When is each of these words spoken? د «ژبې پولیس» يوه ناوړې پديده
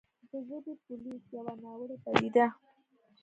د 0.29 0.31
«ژبې 0.47 0.73
پولیس» 0.83 1.23
يوه 1.35 1.53
ناوړې 1.63 1.97
پديده 2.03 2.47